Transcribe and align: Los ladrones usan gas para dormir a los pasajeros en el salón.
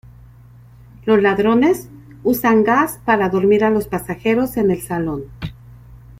Los 1.05 1.21
ladrones 1.21 1.87
usan 2.23 2.63
gas 2.63 2.97
para 3.05 3.29
dormir 3.29 3.63
a 3.63 3.69
los 3.69 3.87
pasajeros 3.87 4.57
en 4.57 4.71
el 4.71 4.81
salón. 4.81 5.25